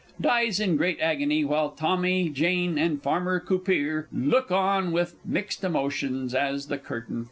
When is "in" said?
0.59-0.77